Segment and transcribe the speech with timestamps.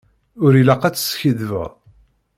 [0.45, 1.71] Ur ilaq ad teskiddbeḍ.